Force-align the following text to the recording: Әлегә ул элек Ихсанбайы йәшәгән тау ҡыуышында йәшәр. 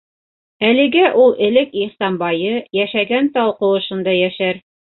Әлегә 0.69 1.03
ул 1.25 1.35
элек 1.49 1.77
Ихсанбайы 1.83 2.57
йәшәгән 2.81 3.33
тау 3.37 3.55
ҡыуышында 3.63 4.19
йәшәр. 4.27 4.65